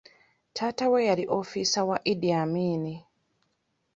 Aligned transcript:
Taata 0.55 0.85
we 0.91 0.99
yali 1.09 1.23
ofiisa 1.39 1.81
wa 1.89 1.97
Idi 2.11 2.29
Amin. 2.41 2.83